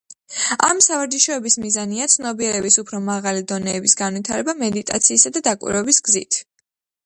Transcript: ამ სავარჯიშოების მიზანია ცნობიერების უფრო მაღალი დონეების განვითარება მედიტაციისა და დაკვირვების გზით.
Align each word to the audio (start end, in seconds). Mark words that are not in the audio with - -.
ამ 0.67 0.79
სავარჯიშოების 0.85 1.57
მიზანია 1.65 2.07
ცნობიერების 2.15 2.79
უფრო 2.85 3.03
მაღალი 3.11 3.45
დონეების 3.53 3.97
განვითარება 4.03 4.59
მედიტაციისა 4.65 5.37
და 5.37 5.47
დაკვირვების 5.53 6.05
გზით. 6.09 6.45